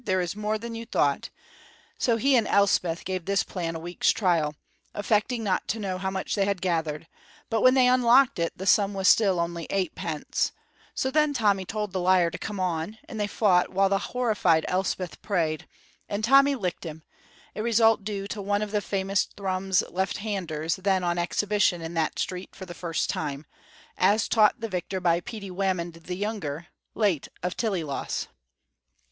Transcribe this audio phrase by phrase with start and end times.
[0.05, 1.29] there is more than you thought,
[1.99, 4.55] so he and Elspeth gave this plan a week's trial,
[4.95, 7.05] affecting not to know how much they had gathered,
[7.51, 10.53] but when they unlocked it, the sum was still only eightpence;
[10.95, 14.65] so then Tommy told the liar to come on, and they fought while the horrified
[14.67, 15.67] Elspeth prayed,
[16.09, 17.03] and Tommy licked him,
[17.55, 21.93] a result due to one of the famous Thrums left handers then on exhibition in
[21.93, 23.45] that street for the first time,
[23.99, 28.25] as taught the victor by Petey Whamond the younger, late of Tillyloss.